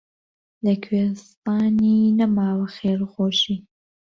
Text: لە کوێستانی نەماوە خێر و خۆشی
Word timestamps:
لە 0.65 0.73
کوێستانی 0.85 2.13
نەماوە 2.19 2.67
خێر 2.75 2.99
و 3.03 3.11
خۆشی 3.13 3.57